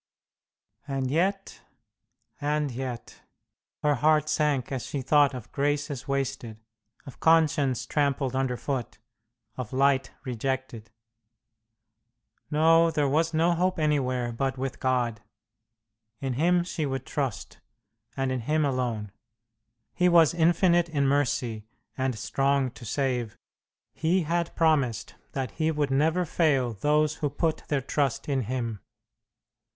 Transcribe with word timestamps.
And 0.87 1.11
yet, 1.11 1.61
and 2.41 2.71
yet... 2.71 3.21
her 3.83 3.93
heart 3.93 4.29
sank 4.29 4.71
as 4.71 4.83
she 4.83 5.03
thought 5.03 5.35
of 5.35 5.51
graces 5.51 6.07
wasted, 6.07 6.59
of 7.05 7.19
conscience 7.19 7.85
trampled 7.85 8.35
underfoot, 8.35 8.97
of 9.57 9.71
light 9.71 10.09
rejected. 10.25 10.89
No, 12.49 12.89
there 12.89 13.07
was 13.07 13.31
no 13.31 13.53
hope 13.53 13.77
anywhere 13.77 14.31
but 14.31 14.57
with 14.57 14.79
God. 14.79 15.21
In 16.19 16.33
Him 16.33 16.63
she 16.63 16.83
would 16.87 17.05
trust, 17.05 17.59
and 18.17 18.31
in 18.31 18.39
Him 18.39 18.65
alone. 18.65 19.11
He 19.93 20.09
was 20.09 20.33
infinite 20.33 20.89
in 20.89 21.05
mercy, 21.05 21.67
and 21.95 22.17
strong 22.17 22.71
to 22.71 22.85
save. 22.85 23.37
He 23.93 24.23
had 24.23 24.55
promised 24.55 25.13
that 25.33 25.51
He 25.51 25.69
would 25.69 25.91
never 25.91 26.25
fail 26.25 26.73
those 26.73 27.17
who 27.17 27.29
put 27.29 27.67
their 27.67 27.81
trust 27.81 28.27
in 28.27 28.41
Him. 28.45 28.79